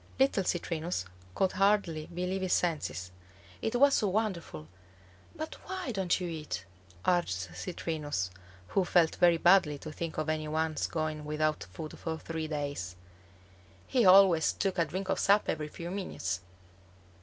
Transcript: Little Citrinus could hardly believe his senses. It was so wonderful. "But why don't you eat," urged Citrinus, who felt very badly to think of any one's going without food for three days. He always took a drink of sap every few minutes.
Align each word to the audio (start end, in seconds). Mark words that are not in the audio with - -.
Little 0.19 0.43
Citrinus 0.43 1.05
could 1.35 1.51
hardly 1.51 2.07
believe 2.07 2.41
his 2.41 2.53
senses. 2.53 3.11
It 3.61 3.75
was 3.75 3.93
so 3.93 4.07
wonderful. 4.07 4.67
"But 5.35 5.57
why 5.67 5.91
don't 5.91 6.19
you 6.19 6.27
eat," 6.27 6.65
urged 7.05 7.29
Citrinus, 7.53 8.31
who 8.69 8.83
felt 8.83 9.17
very 9.17 9.37
badly 9.37 9.77
to 9.77 9.91
think 9.91 10.17
of 10.17 10.27
any 10.27 10.47
one's 10.47 10.87
going 10.87 11.23
without 11.23 11.65
food 11.71 11.99
for 11.99 12.17
three 12.17 12.47
days. 12.47 12.95
He 13.85 14.03
always 14.03 14.53
took 14.53 14.79
a 14.79 14.85
drink 14.85 15.07
of 15.09 15.19
sap 15.19 15.47
every 15.47 15.67
few 15.67 15.91
minutes. 15.91 16.41